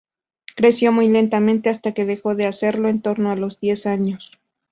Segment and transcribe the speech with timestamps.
[0.55, 4.31] Creció muy lentamente hasta que dejó de hacerlo en torno a los diez años.